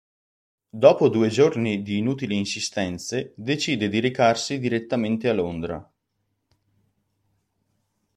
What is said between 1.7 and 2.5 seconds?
di inutili